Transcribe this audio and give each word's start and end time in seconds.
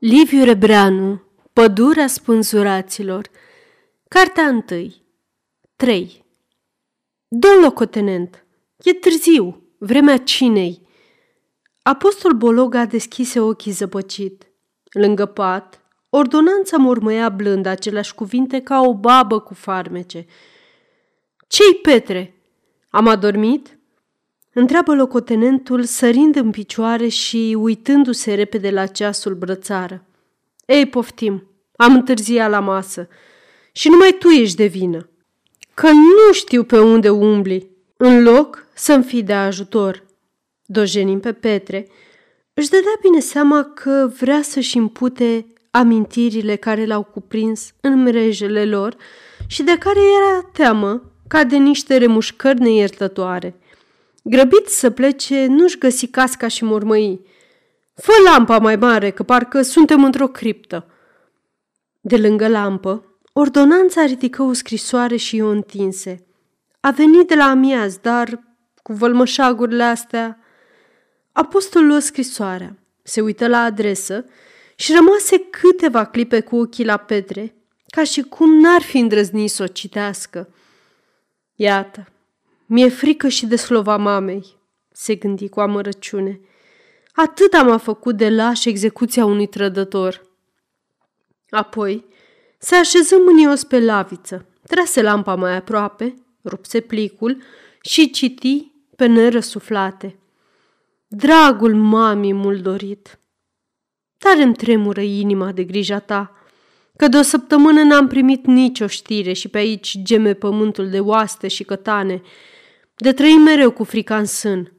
Liviu 0.00 0.44
Rebreanu, 0.44 1.22
Pădurea 1.52 2.06
spânzuraților 2.06 3.30
Cartea 4.08 4.48
1 4.70 4.92
3 5.76 6.24
Domn 7.28 7.60
locotenent, 7.62 8.44
e 8.82 8.92
târziu, 8.92 9.62
vremea 9.78 10.18
cinei. 10.18 10.86
Apostol 11.82 12.32
Bologa 12.32 12.84
deschise 12.84 13.40
ochii 13.40 13.72
zăpăcit. 13.72 14.46
Lângă 14.92 15.26
pat, 15.26 15.80
ordonanța 16.08 16.76
mormăia 16.76 17.28
blând 17.28 17.66
aceleași 17.66 18.14
cuvinte 18.14 18.60
ca 18.60 18.80
o 18.80 18.94
babă 18.94 19.40
cu 19.40 19.54
farmece. 19.54 20.26
Ce-i, 21.46 21.74
Petre? 21.82 22.34
Am 22.90 23.06
adormit?" 23.06 23.78
Întreabă 24.52 24.94
locotenentul, 24.94 25.82
sărind 25.82 26.36
în 26.36 26.50
picioare 26.50 27.08
și 27.08 27.56
uitându-se 27.58 28.34
repede 28.34 28.70
la 28.70 28.86
ceasul 28.86 29.34
brățară. 29.34 30.04
Ei, 30.66 30.86
poftim, 30.86 31.50
am 31.76 31.94
întârziat 31.94 32.50
la 32.50 32.60
masă 32.60 33.08
și 33.72 33.88
numai 33.88 34.16
tu 34.18 34.28
ești 34.28 34.56
de 34.56 34.66
vină. 34.66 35.08
Că 35.74 35.90
nu 35.90 36.32
știu 36.32 36.64
pe 36.64 36.78
unde 36.78 37.10
umbli, 37.10 37.70
în 37.96 38.22
loc 38.22 38.66
să-mi 38.74 39.04
fii 39.04 39.22
de 39.22 39.32
ajutor. 39.32 40.04
Dojenim 40.66 41.20
pe 41.20 41.32
Petre, 41.32 41.88
își 42.54 42.68
dădea 42.68 42.98
bine 43.02 43.20
seama 43.20 43.64
că 43.64 44.10
vrea 44.18 44.42
să-și 44.42 44.76
impute 44.76 45.46
amintirile 45.70 46.56
care 46.56 46.86
l-au 46.86 47.02
cuprins 47.02 47.72
în 47.80 48.02
mrejele 48.02 48.64
lor 48.64 48.96
și 49.46 49.62
de 49.62 49.78
care 49.78 49.98
era 50.00 50.50
teamă 50.52 51.02
ca 51.28 51.44
de 51.44 51.56
niște 51.56 51.96
remușcări 51.96 52.60
neiertătoare. 52.60 53.54
Grăbit 54.22 54.68
să 54.68 54.90
plece, 54.90 55.46
nu-și 55.46 55.78
găsi 55.78 56.06
casca 56.06 56.48
și 56.48 56.64
mormăi. 56.64 57.26
Fă 57.94 58.12
lampa 58.24 58.58
mai 58.58 58.76
mare, 58.76 59.10
că 59.10 59.22
parcă 59.22 59.62
suntem 59.62 60.04
într-o 60.04 60.28
criptă. 60.28 60.86
De 62.00 62.16
lângă 62.16 62.48
lampă, 62.48 63.04
ordonanța 63.32 64.04
ridică 64.04 64.42
o 64.42 64.52
scrisoare 64.52 65.16
și 65.16 65.40
o 65.40 65.48
întinse. 65.48 66.26
A 66.80 66.90
venit 66.90 67.28
de 67.28 67.34
la 67.34 67.44
amiaz, 67.44 67.96
dar 67.96 68.40
cu 68.82 68.92
vălmășagurile 68.92 69.82
astea... 69.82 70.38
Apostolul 71.32 71.88
luă 71.88 71.98
scrisoarea, 71.98 72.78
se 73.02 73.20
uită 73.20 73.48
la 73.48 73.62
adresă 73.62 74.24
și 74.76 74.92
rămase 74.94 75.38
câteva 75.38 76.04
clipe 76.04 76.40
cu 76.40 76.56
ochii 76.56 76.84
la 76.84 76.96
Petre, 76.96 77.54
ca 77.86 78.04
și 78.04 78.22
cum 78.22 78.60
n-ar 78.60 78.82
fi 78.82 78.98
îndrăznit 78.98 79.50
să 79.50 79.62
o 79.62 79.66
citească. 79.66 80.54
Iată, 81.54 82.08
mi-e 82.70 82.88
frică 82.88 83.28
și 83.28 83.46
de 83.46 83.56
slova 83.56 83.96
mamei, 83.96 84.56
se 84.92 85.14
gândi 85.14 85.48
cu 85.48 85.60
amărăciune. 85.60 86.40
Atât 87.12 87.52
am 87.52 87.78
făcut 87.78 88.16
de 88.16 88.30
laș 88.30 88.64
execuția 88.64 89.24
unui 89.24 89.46
trădător. 89.46 90.22
Apoi 91.48 92.04
se 92.58 92.74
așeză 92.74 93.16
mânios 93.24 93.64
pe 93.64 93.80
laviță, 93.80 94.46
trase 94.66 95.02
lampa 95.02 95.34
mai 95.34 95.56
aproape, 95.56 96.14
rupse 96.44 96.80
plicul 96.80 97.42
și 97.82 98.10
citi 98.10 98.72
pe 98.96 99.06
nerăsuflate. 99.06 100.18
Dragul 101.06 101.74
mamii 101.74 102.32
mult 102.32 102.62
dorit, 102.62 103.18
tare 104.18 104.42
îmi 104.42 104.54
tremură 104.54 105.00
inima 105.00 105.52
de 105.52 105.64
grija 105.64 105.98
ta, 105.98 106.34
că 106.96 107.08
de 107.08 107.16
o 107.16 107.22
săptămână 107.22 107.82
n-am 107.82 108.06
primit 108.06 108.46
nicio 108.46 108.86
știre 108.86 109.32
și 109.32 109.48
pe 109.48 109.58
aici 109.58 110.02
geme 110.02 110.34
pământul 110.34 110.88
de 110.88 111.00
oaste 111.00 111.48
și 111.48 111.64
cătane, 111.64 112.22
de 113.00 113.12
trăi 113.12 113.36
mereu 113.36 113.70
cu 113.70 113.84
frica 113.84 114.16
în 114.18 114.24
sân. 114.24 114.72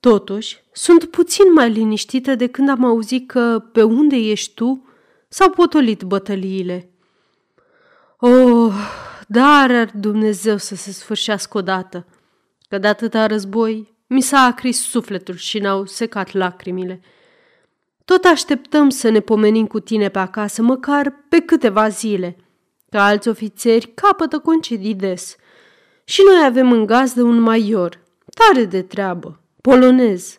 Totuși, 0.00 0.64
sunt 0.72 1.04
puțin 1.04 1.52
mai 1.52 1.70
liniștită 1.70 2.34
de 2.34 2.46
când 2.46 2.68
am 2.68 2.84
auzit 2.84 3.28
că 3.28 3.62
pe 3.72 3.82
unde 3.82 4.16
ești 4.16 4.54
tu 4.54 4.88
s-au 5.28 5.50
potolit 5.50 6.02
bătăliile. 6.02 6.90
Oh, 8.18 8.74
dar 9.28 9.70
ar 9.70 9.90
Dumnezeu 9.94 10.56
să 10.56 10.74
se 10.74 10.92
sfârșească 10.92 11.58
odată, 11.58 12.06
că 12.68 12.78
de 12.78 12.86
atâta 12.86 13.26
război 13.26 13.94
mi 14.06 14.20
s-a 14.20 14.38
acris 14.38 14.80
sufletul 14.80 15.34
și 15.34 15.58
n-au 15.58 15.86
secat 15.86 16.32
lacrimile. 16.32 17.00
Tot 18.04 18.24
așteptăm 18.24 18.88
să 18.88 19.08
ne 19.08 19.20
pomenim 19.20 19.66
cu 19.66 19.80
tine 19.80 20.08
pe 20.08 20.18
acasă, 20.18 20.62
măcar 20.62 21.14
pe 21.28 21.40
câteva 21.40 21.88
zile, 21.88 22.36
că 22.90 22.98
alți 22.98 23.28
ofițeri 23.28 23.92
capătă 23.94 24.38
concedii 24.38 24.94
des– 24.94 25.36
și 26.08 26.22
noi 26.26 26.44
avem 26.44 26.72
în 26.72 26.86
gazdă 26.86 27.22
un 27.22 27.40
maior, 27.40 28.00
tare 28.34 28.64
de 28.64 28.82
treabă, 28.82 29.40
polonez. 29.60 30.38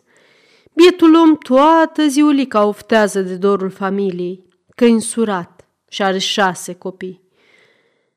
Bietul 0.72 1.14
om 1.14 1.36
toată 1.36 2.06
ziulica 2.06 2.64
oftează 2.64 3.20
de 3.20 3.34
dorul 3.34 3.70
familiei, 3.70 4.44
că 4.74 4.84
însurat 4.84 5.68
și 5.88 6.02
are 6.02 6.18
șase 6.18 6.74
copii. 6.74 7.22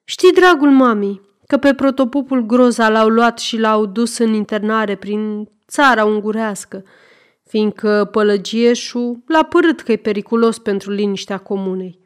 Știi, 0.03 0.31
dragul 0.31 0.69
mami, 0.69 1.21
că 1.47 1.57
pe 1.57 1.73
protopopul 1.73 2.45
groza 2.45 2.89
l-au 2.89 3.07
luat 3.07 3.39
și 3.39 3.57
l-au 3.57 3.85
dus 3.85 4.17
în 4.17 4.33
internare 4.33 4.95
prin 4.95 5.49
țara 5.67 6.05
ungurească, 6.05 6.83
fiindcă 7.47 8.09
pălăgieșul 8.11 9.23
l-a 9.27 9.43
părât 9.43 9.81
că 9.81 9.91
e 9.91 9.95
periculos 9.95 10.57
pentru 10.57 10.91
liniștea 10.91 11.37
comunei. 11.37 12.00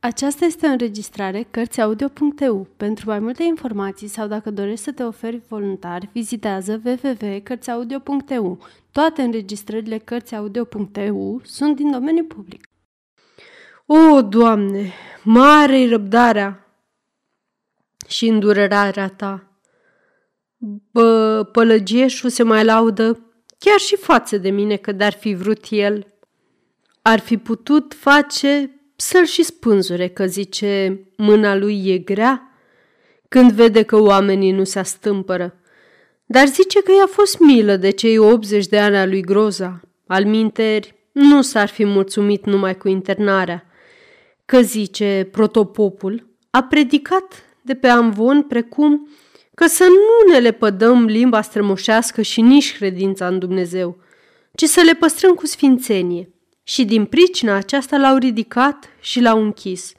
Aceasta 0.00 0.44
este 0.44 0.66
o 0.66 0.70
înregistrare 0.70 1.46
Cărțiaudio.eu. 1.50 2.66
Pentru 2.76 3.08
mai 3.08 3.18
multe 3.18 3.42
informații 3.42 4.08
sau 4.08 4.26
dacă 4.26 4.50
dorești 4.50 4.84
să 4.84 4.92
te 4.92 5.02
oferi 5.02 5.42
voluntar, 5.48 6.08
vizitează 6.12 6.82
www.cărțiaudio.eu. 6.84 8.58
Toate 8.92 9.22
înregistrările 9.22 9.98
Cărțiaudio.eu 9.98 11.40
sunt 11.44 11.76
din 11.76 11.90
domeniu 11.90 12.24
public. 12.24 12.68
O, 13.86 14.22
Doamne, 14.22 14.92
mare 15.22 15.88
răbdarea 15.88 16.66
și 18.08 18.26
îndurerarea 18.26 19.08
ta! 19.08 19.50
Bă, 20.90 21.42
pălăgieșul 21.52 22.30
se 22.30 22.42
mai 22.42 22.64
laudă 22.64 23.20
chiar 23.58 23.78
și 23.78 23.96
față 23.96 24.38
de 24.38 24.50
mine 24.50 24.76
că 24.76 24.92
dar 24.92 25.12
fi 25.12 25.34
vrut 25.34 25.64
el. 25.70 26.06
Ar 27.02 27.18
fi 27.18 27.36
putut 27.36 27.94
face 27.94 28.75
să-l 28.96 29.24
și 29.24 29.42
spânzure 29.42 30.08
că 30.08 30.26
zice 30.26 31.00
mâna 31.16 31.54
lui 31.54 31.88
e 31.88 31.98
grea 31.98 32.50
când 33.28 33.52
vede 33.52 33.82
că 33.82 34.00
oamenii 34.00 34.50
nu 34.50 34.64
se 34.64 34.78
astâmpără. 34.78 35.60
Dar 36.26 36.46
zice 36.46 36.82
că 36.82 36.92
i-a 36.92 37.06
fost 37.06 37.38
milă 37.38 37.76
de 37.76 37.90
cei 37.90 38.18
80 38.18 38.66
de 38.66 38.78
ani 38.78 38.96
a 38.96 39.06
lui 39.06 39.20
Groza. 39.20 39.80
Al 40.06 40.24
minteri, 40.24 40.94
nu 41.12 41.42
s-ar 41.42 41.68
fi 41.68 41.84
mulțumit 41.84 42.44
numai 42.44 42.76
cu 42.76 42.88
internarea. 42.88 43.66
Că 44.44 44.60
zice 44.60 45.28
protopopul, 45.30 46.26
a 46.50 46.62
predicat 46.62 47.44
de 47.62 47.74
pe 47.74 47.86
amvon 47.86 48.42
precum 48.42 49.08
că 49.54 49.66
să 49.66 49.84
nu 49.84 50.32
ne 50.32 50.38
lepădăm 50.38 51.04
limba 51.04 51.42
strămoșească 51.42 52.22
și 52.22 52.40
nici 52.40 52.76
credința 52.76 53.26
în 53.26 53.38
Dumnezeu, 53.38 53.96
ci 54.54 54.64
să 54.64 54.80
le 54.80 54.94
păstrăm 54.94 55.34
cu 55.34 55.46
sfințenie 55.46 56.30
și 56.68 56.84
din 56.84 57.04
pricina 57.04 57.54
aceasta 57.54 57.96
l-au 57.96 58.16
ridicat 58.16 58.88
și 59.00 59.20
l-au 59.20 59.42
închis, 59.42 59.92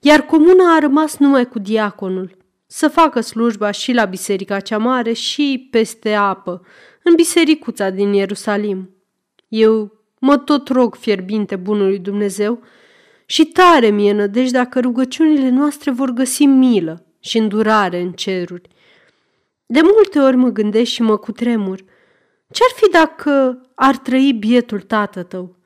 iar 0.00 0.20
comuna 0.20 0.74
a 0.74 0.78
rămas 0.78 1.16
numai 1.16 1.48
cu 1.48 1.58
diaconul, 1.58 2.36
să 2.66 2.88
facă 2.88 3.20
slujba 3.20 3.70
și 3.70 3.92
la 3.92 4.04
biserica 4.04 4.60
cea 4.60 4.78
mare 4.78 5.12
și 5.12 5.68
peste 5.70 6.12
apă, 6.12 6.62
în 7.02 7.14
bisericuța 7.14 7.90
din 7.90 8.12
Ierusalim. 8.12 8.90
Eu 9.48 9.92
mă 10.18 10.36
tot 10.36 10.68
rog 10.68 10.94
fierbinte 10.94 11.56
bunului 11.56 11.98
Dumnezeu 11.98 12.62
și 13.26 13.44
tare 13.44 13.88
mie 13.88 14.12
nădejdea 14.12 14.66
că 14.66 14.80
rugăciunile 14.80 15.48
noastre 15.48 15.90
vor 15.90 16.10
găsi 16.10 16.44
milă 16.44 17.06
și 17.20 17.38
îndurare 17.38 18.00
în 18.00 18.12
ceruri. 18.12 18.68
De 19.66 19.80
multe 19.82 20.18
ori 20.18 20.36
mă 20.36 20.48
gândesc 20.48 20.90
și 20.90 21.02
mă 21.02 21.16
cutremur. 21.16 21.84
Ce-ar 22.50 22.70
fi 22.74 22.90
dacă 22.90 23.60
ar 23.74 23.96
trăi 23.96 24.32
bietul 24.32 24.80
tată 24.80 25.22
tău? 25.22 25.58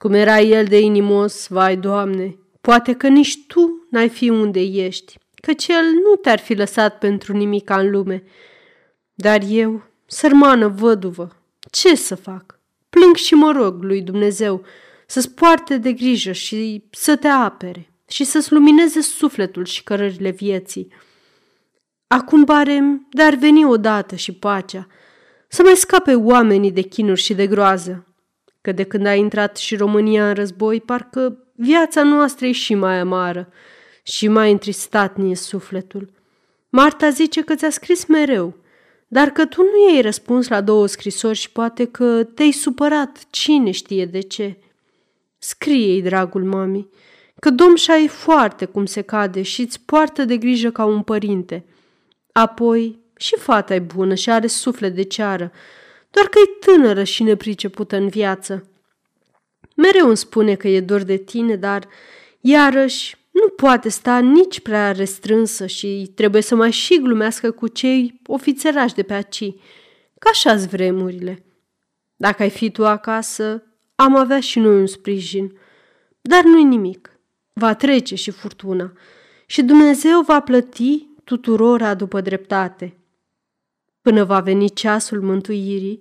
Cum 0.00 0.12
era 0.12 0.40
el 0.40 0.64
de 0.64 0.78
inimos, 0.78 1.46
vai, 1.48 1.76
Doamne, 1.76 2.38
poate 2.60 2.94
că 2.94 3.08
nici 3.08 3.46
tu 3.46 3.86
n-ai 3.90 4.08
fi 4.08 4.28
unde 4.28 4.60
ești, 4.60 5.18
căci 5.34 5.66
el 5.66 5.84
nu 5.84 6.14
te-ar 6.14 6.38
fi 6.38 6.54
lăsat 6.54 6.98
pentru 6.98 7.32
nimic 7.32 7.70
în 7.70 7.90
lume. 7.90 8.22
Dar 9.14 9.40
eu, 9.48 9.82
sărmană 10.06 10.68
văduvă, 10.68 11.36
ce 11.70 11.94
să 11.94 12.14
fac? 12.14 12.58
Plâng 12.90 13.14
și 13.16 13.34
mă 13.34 13.52
rog 13.52 13.82
lui 13.82 14.02
Dumnezeu 14.02 14.64
să-ți 15.06 15.30
poarte 15.30 15.76
de 15.76 15.92
grijă 15.92 16.32
și 16.32 16.84
să 16.90 17.16
te 17.16 17.28
apere 17.28 17.90
și 18.08 18.24
să-ți 18.24 18.52
lumineze 18.52 19.00
sufletul 19.00 19.64
și 19.64 19.82
cărările 19.82 20.30
vieții. 20.30 20.92
Acum 22.06 22.44
barem, 22.44 23.06
dar 23.10 23.34
veni 23.34 23.64
odată 23.64 24.14
și 24.16 24.32
pacea, 24.32 24.86
să 25.48 25.62
mai 25.62 25.74
scape 25.74 26.14
oamenii 26.14 26.72
de 26.72 26.80
chinuri 26.80 27.20
și 27.20 27.34
de 27.34 27.46
groază, 27.46 28.04
că 28.60 28.72
de 28.72 28.82
când 28.82 29.06
a 29.06 29.14
intrat 29.14 29.56
și 29.56 29.76
România 29.76 30.28
în 30.28 30.34
război, 30.34 30.80
parcă 30.80 31.38
viața 31.54 32.02
noastră 32.02 32.46
e 32.46 32.52
și 32.52 32.74
mai 32.74 32.98
amară 32.98 33.48
și 34.02 34.28
mai 34.28 34.50
întristat 34.50 35.16
ne 35.16 35.34
sufletul. 35.34 36.12
Marta 36.68 37.10
zice 37.10 37.42
că 37.42 37.54
ți-a 37.54 37.70
scris 37.70 38.06
mereu, 38.06 38.54
dar 39.08 39.28
că 39.30 39.46
tu 39.46 39.62
nu 39.62 39.92
i-ai 39.92 40.02
răspuns 40.02 40.48
la 40.48 40.60
două 40.60 40.86
scrisori 40.86 41.38
și 41.38 41.50
poate 41.50 41.84
că 41.84 42.24
te-ai 42.24 42.50
supărat, 42.50 43.26
cine 43.30 43.70
știe 43.70 44.06
de 44.06 44.20
ce. 44.20 44.56
Scrie-i, 45.38 46.02
dragul 46.02 46.44
mami, 46.44 46.88
că 47.38 47.50
domșa 47.50 47.96
e 47.96 48.06
foarte 48.06 48.64
cum 48.64 48.86
se 48.86 49.00
cade 49.00 49.42
și 49.42 49.60
îți 49.60 49.80
poartă 49.80 50.24
de 50.24 50.36
grijă 50.36 50.70
ca 50.70 50.84
un 50.84 51.02
părinte. 51.02 51.64
Apoi, 52.32 52.98
și 53.16 53.36
fata 53.38 53.74
e 53.74 53.78
bună 53.78 54.14
și 54.14 54.30
are 54.30 54.46
suflet 54.46 54.94
de 54.94 55.02
ceară, 55.02 55.52
doar 56.10 56.26
că 56.26 56.38
e 56.38 56.72
tânără 56.72 57.04
și 57.04 57.22
nepricepută 57.22 57.96
în 57.96 58.08
viață. 58.08 58.68
Mereu 59.76 60.06
îmi 60.06 60.16
spune 60.16 60.54
că 60.54 60.68
e 60.68 60.80
dor 60.80 61.02
de 61.02 61.16
tine, 61.16 61.56
dar, 61.56 61.88
iarăși, 62.40 63.16
nu 63.30 63.48
poate 63.48 63.88
sta 63.88 64.18
nici 64.18 64.60
prea 64.60 64.92
restrânsă 64.92 65.66
și 65.66 66.12
trebuie 66.14 66.42
să 66.42 66.54
mai 66.54 66.70
și 66.70 67.00
glumească 67.00 67.50
cu 67.50 67.68
cei 67.68 68.20
ofițerași 68.26 68.94
de 68.94 69.02
pe 69.02 69.14
aci. 69.14 69.50
Ca 70.18 70.30
așa 70.30 70.54
vremurile. 70.54 71.44
Dacă 72.16 72.42
ai 72.42 72.50
fi 72.50 72.70
tu 72.70 72.86
acasă, 72.86 73.62
am 73.94 74.16
avea 74.16 74.40
și 74.40 74.58
noi 74.58 74.80
un 74.80 74.86
sprijin. 74.86 75.58
Dar 76.20 76.44
nu-i 76.44 76.64
nimic. 76.64 77.10
Va 77.52 77.74
trece 77.74 78.14
și 78.14 78.30
furtuna 78.30 78.92
și 79.46 79.62
Dumnezeu 79.62 80.20
va 80.20 80.40
plăti 80.40 81.08
tuturora 81.24 81.94
după 81.94 82.20
dreptate. 82.20 82.99
Până 84.10 84.24
va 84.24 84.40
veni 84.40 84.70
ceasul 84.70 85.20
mântuirii, 85.20 86.00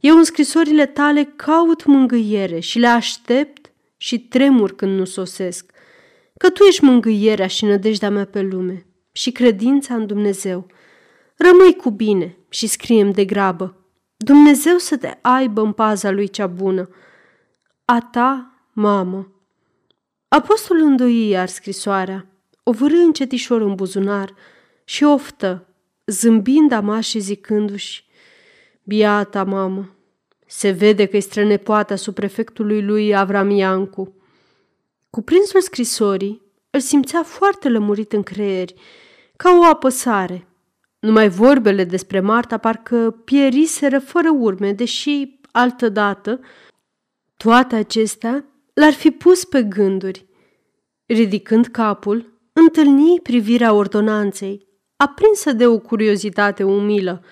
eu 0.00 0.16
în 0.16 0.24
scrisorile 0.24 0.86
tale 0.86 1.32
caut 1.36 1.84
mângâiere 1.84 2.58
și 2.58 2.78
le 2.78 2.86
aștept 2.86 3.72
și 3.96 4.18
tremur 4.20 4.74
când 4.74 4.98
nu 4.98 5.04
sosesc, 5.04 5.72
că 6.36 6.50
tu 6.50 6.62
ești 6.62 6.84
mângâierea 6.84 7.46
și 7.46 7.64
nădejdea 7.64 8.10
mea 8.10 8.24
pe 8.24 8.40
lume 8.40 8.86
și 9.12 9.30
credința 9.30 9.94
în 9.94 10.06
Dumnezeu. 10.06 10.66
Rămâi 11.36 11.76
cu 11.76 11.90
bine 11.90 12.36
și 12.48 12.66
scriem 12.66 13.10
de 13.10 13.24
grabă. 13.24 13.76
Dumnezeu 14.16 14.76
să 14.76 14.96
te 14.96 15.18
aibă 15.20 15.60
în 15.60 15.72
paza 15.72 16.10
lui 16.10 16.28
cea 16.28 16.46
bună. 16.46 16.88
A 17.84 18.08
ta, 18.12 18.54
mamă. 18.72 19.32
Apostolul 20.28 20.86
îndoi 20.86 21.28
iar 21.28 21.48
scrisoarea, 21.48 22.26
o 22.62 22.72
vârâ 22.72 22.96
încetișor 22.96 23.60
în 23.60 23.74
buzunar 23.74 24.34
și 24.84 25.04
oftă, 25.04 25.64
zâmbind 26.10 26.72
amaș 26.72 27.08
și 27.08 27.18
zicându-și, 27.18 28.04
Biata 28.82 29.44
mamă, 29.44 29.94
se 30.46 30.70
vede 30.70 31.06
că-i 31.06 31.20
strănepoata 31.20 31.96
sub 31.96 32.14
prefectului 32.14 32.82
lui 32.82 33.16
Avram 33.16 33.50
Iancu. 33.50 34.14
Cuprinsul 35.10 35.60
scrisorii 35.60 36.42
îl 36.70 36.80
simțea 36.80 37.22
foarte 37.22 37.68
lămurit 37.68 38.12
în 38.12 38.22
creieri, 38.22 38.74
ca 39.36 39.58
o 39.60 39.64
apăsare. 39.64 40.46
Numai 40.98 41.28
vorbele 41.28 41.84
despre 41.84 42.20
Marta 42.20 42.58
parcă 42.58 43.10
pieriseră 43.24 43.98
fără 43.98 44.28
urme, 44.30 44.72
deși, 44.72 45.38
altădată, 45.50 46.40
toate 47.36 47.74
acestea 47.74 48.44
l-ar 48.74 48.92
fi 48.92 49.10
pus 49.10 49.44
pe 49.44 49.62
gânduri. 49.62 50.26
Ridicând 51.06 51.66
capul, 51.66 52.38
întâlni 52.52 53.20
privirea 53.22 53.72
ordonanței, 53.72 54.66
aprinsă 55.00 55.52
de 55.52 55.66
o 55.66 55.78
curiozitate 55.78 56.62
umilă. 56.62 57.24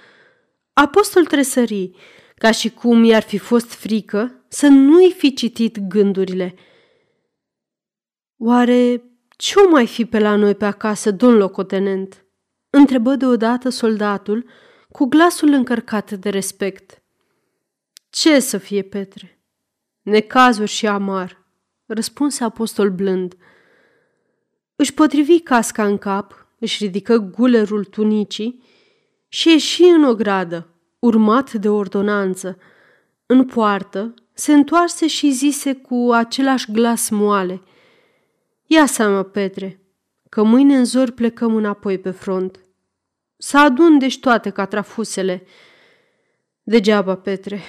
Apostol 0.72 1.24
tresării, 1.24 1.96
ca 2.34 2.50
și 2.50 2.70
cum 2.70 3.04
i-ar 3.04 3.22
fi 3.22 3.38
fost 3.38 3.72
frică 3.72 4.44
să 4.48 4.66
nu-i 4.66 5.12
fi 5.16 5.34
citit 5.34 5.78
gândurile. 5.78 6.54
Oare 8.36 9.02
ce-o 9.36 9.68
mai 9.68 9.86
fi 9.86 10.04
pe 10.04 10.18
la 10.18 10.36
noi 10.36 10.54
pe 10.54 10.64
acasă, 10.64 11.10
domn 11.10 11.36
locotenent?" 11.36 12.24
întrebă 12.70 13.14
deodată 13.14 13.68
soldatul 13.68 14.50
cu 14.90 15.04
glasul 15.04 15.48
încărcat 15.48 16.12
de 16.12 16.28
respect. 16.28 17.02
Ce 18.10 18.40
să 18.40 18.58
fie, 18.58 18.82
Petre? 18.82 19.42
Necazuri 20.02 20.70
și 20.70 20.86
amar, 20.86 21.44
răspunse 21.86 22.44
apostol 22.44 22.90
blând. 22.90 23.36
Își 24.76 24.94
potrivi 24.94 25.40
casca 25.40 25.84
în 25.84 25.98
cap, 25.98 26.47
își 26.58 26.84
ridică 26.84 27.16
gulerul 27.16 27.84
tunicii 27.84 28.62
și 29.28 29.48
ieși 29.48 29.82
în 29.82 30.04
o 30.04 30.14
gradă, 30.14 30.68
urmat 30.98 31.52
de 31.52 31.68
ordonanță. 31.68 32.58
În 33.26 33.44
poartă 33.44 34.14
se 34.32 34.52
întoarse 34.52 35.06
și 35.06 35.30
zise 35.30 35.74
cu 35.74 36.10
același 36.12 36.72
glas 36.72 37.08
moale. 37.08 37.62
Ia 38.66 38.86
seama, 38.86 39.22
Petre, 39.22 39.80
că 40.28 40.42
mâine 40.42 40.76
în 40.76 40.84
zori 40.84 41.12
plecăm 41.12 41.54
înapoi 41.54 41.98
pe 41.98 42.10
front. 42.10 42.60
Să 43.36 43.58
adun 43.58 43.98
deci 43.98 44.20
toate 44.20 44.50
catrafusele. 44.50 45.46
Degeaba, 46.62 47.14
Petre, 47.14 47.60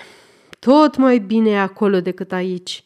tot 0.59 0.97
mai 0.97 1.19
bine 1.19 1.49
e 1.49 1.59
acolo 1.59 2.01
decât 2.01 2.31
aici. 2.31 2.83